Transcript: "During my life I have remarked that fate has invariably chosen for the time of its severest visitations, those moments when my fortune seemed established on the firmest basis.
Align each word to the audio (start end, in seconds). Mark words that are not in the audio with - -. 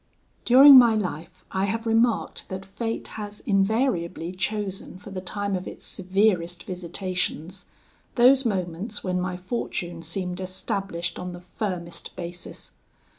"During 0.45 0.79
my 0.79 0.95
life 0.95 1.45
I 1.51 1.65
have 1.65 1.85
remarked 1.85 2.49
that 2.49 2.65
fate 2.65 3.07
has 3.19 3.41
invariably 3.41 4.31
chosen 4.31 4.97
for 4.97 5.11
the 5.11 5.21
time 5.21 5.55
of 5.55 5.67
its 5.67 5.85
severest 5.85 6.63
visitations, 6.63 7.67
those 8.15 8.43
moments 8.43 9.03
when 9.03 9.21
my 9.21 9.37
fortune 9.37 10.01
seemed 10.01 10.39
established 10.41 11.19
on 11.19 11.33
the 11.33 11.39
firmest 11.39 12.15
basis. 12.15 12.71